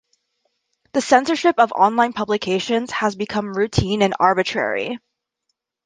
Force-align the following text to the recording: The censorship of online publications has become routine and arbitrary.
The 0.93 1.01
censorship 1.01 1.59
of 1.59 1.73
online 1.73 2.13
publications 2.13 2.89
has 2.89 3.15
become 3.15 3.53
routine 3.53 4.01
and 4.01 4.15
arbitrary. 4.19 4.97